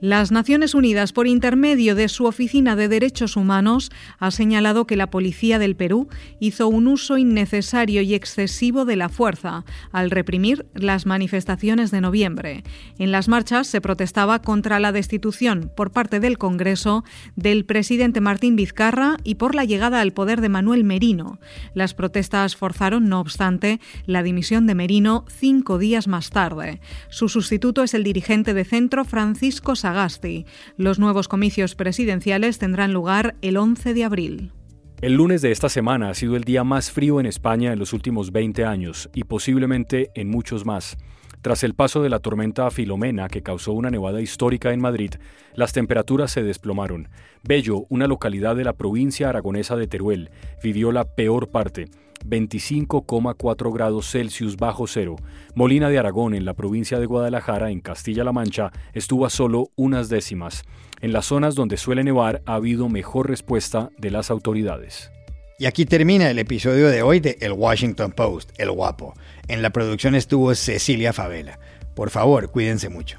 Las 0.00 0.30
Naciones 0.30 0.76
Unidas, 0.76 1.12
por 1.12 1.26
intermedio 1.26 1.96
de 1.96 2.08
su 2.08 2.26
Oficina 2.26 2.76
de 2.76 2.86
Derechos 2.86 3.36
Humanos, 3.36 3.90
ha 4.20 4.30
señalado 4.30 4.86
que 4.86 4.94
la 4.94 5.10
policía 5.10 5.58
del 5.58 5.74
Perú 5.74 6.08
hizo 6.38 6.68
un 6.68 6.86
uso 6.86 7.18
innecesario 7.18 8.00
y 8.02 8.14
excesivo 8.14 8.84
de 8.84 8.94
la 8.94 9.08
fuerza 9.08 9.64
al 9.90 10.12
reprimir 10.12 10.66
las 10.72 11.04
manifestaciones 11.04 11.90
de 11.90 12.00
noviembre. 12.00 12.62
En 12.98 13.10
las 13.10 13.26
marchas 13.26 13.66
se 13.66 13.80
protestaba 13.80 14.40
contra 14.40 14.78
la 14.78 14.92
destitución 14.92 15.72
por 15.76 15.90
parte 15.90 16.20
del 16.20 16.38
Congreso 16.38 17.02
del 17.34 17.64
presidente 17.64 18.20
Martín 18.20 18.54
Vizcarra 18.54 19.16
y 19.24 19.34
por 19.34 19.56
la 19.56 19.64
llegada 19.64 20.00
al 20.00 20.12
poder 20.12 20.40
de 20.40 20.48
Manuel 20.48 20.84
Merino. 20.84 21.40
Las 21.74 21.94
protestas 21.94 22.54
forzaron, 22.54 23.08
no 23.08 23.18
obstante, 23.18 23.80
la 24.06 24.22
dimisión 24.22 24.68
de 24.68 24.76
Merino 24.76 25.24
cinco 25.28 25.76
días 25.76 26.06
más 26.06 26.30
tarde. 26.30 26.80
Su 27.08 27.28
sustituto 27.28 27.82
es 27.82 27.94
el 27.94 28.04
dirigente 28.04 28.54
de 28.54 28.64
centro 28.64 29.04
Francisco 29.04 29.74
Sagasti. 29.88 30.44
Los 30.76 30.98
nuevos 30.98 31.28
comicios 31.28 31.74
presidenciales 31.74 32.58
tendrán 32.58 32.92
lugar 32.92 33.36
el 33.40 33.56
11 33.56 33.94
de 33.94 34.04
abril. 34.04 34.52
El 35.00 35.14
lunes 35.14 35.40
de 35.40 35.50
esta 35.50 35.70
semana 35.70 36.10
ha 36.10 36.14
sido 36.14 36.36
el 36.36 36.44
día 36.44 36.62
más 36.62 36.90
frío 36.90 37.20
en 37.20 37.26
España 37.26 37.72
en 37.72 37.78
los 37.78 37.94
últimos 37.94 38.30
20 38.30 38.66
años 38.66 39.08
y 39.14 39.24
posiblemente 39.24 40.10
en 40.14 40.28
muchos 40.28 40.66
más. 40.66 40.98
Tras 41.40 41.64
el 41.64 41.74
paso 41.74 42.02
de 42.02 42.10
la 42.10 42.18
tormenta 42.18 42.70
Filomena, 42.70 43.28
que 43.28 43.42
causó 43.42 43.72
una 43.72 43.90
nevada 43.90 44.20
histórica 44.20 44.72
en 44.72 44.80
Madrid, 44.80 45.12
las 45.54 45.72
temperaturas 45.72 46.32
se 46.32 46.42
desplomaron. 46.42 47.08
Bello, 47.44 47.86
una 47.88 48.06
localidad 48.06 48.56
de 48.56 48.64
la 48.64 48.74
provincia 48.74 49.30
aragonesa 49.30 49.74
de 49.76 49.86
Teruel, 49.86 50.30
vivió 50.62 50.92
la 50.92 51.04
peor 51.04 51.48
parte 51.48 51.86
25,4 52.26 53.72
grados 53.72 54.10
Celsius 54.10 54.56
bajo 54.56 54.86
cero. 54.86 55.16
Molina 55.54 55.88
de 55.88 55.98
Aragón, 55.98 56.34
en 56.34 56.44
la 56.44 56.54
provincia 56.54 56.98
de 56.98 57.06
Guadalajara, 57.06 57.70
en 57.70 57.80
Castilla-La 57.80 58.32
Mancha, 58.32 58.72
estuvo 58.92 59.26
a 59.26 59.30
solo 59.30 59.70
unas 59.76 60.08
décimas. 60.08 60.64
En 61.00 61.12
las 61.12 61.26
zonas 61.26 61.54
donde 61.54 61.76
suele 61.76 62.04
nevar 62.04 62.42
ha 62.46 62.54
habido 62.54 62.88
mejor 62.88 63.28
respuesta 63.28 63.90
de 63.98 64.10
las 64.10 64.30
autoridades. 64.30 65.10
Y 65.58 65.66
aquí 65.66 65.84
termina 65.86 66.30
el 66.30 66.38
episodio 66.38 66.88
de 66.88 67.02
hoy 67.02 67.20
de 67.20 67.36
El 67.40 67.52
Washington 67.52 68.12
Post, 68.12 68.50
El 68.58 68.70
Guapo. 68.70 69.14
En 69.48 69.60
la 69.60 69.70
producción 69.70 70.14
estuvo 70.14 70.54
Cecilia 70.54 71.12
Favela. 71.12 71.58
Por 71.96 72.10
favor, 72.10 72.50
cuídense 72.50 72.88
mucho. 72.88 73.18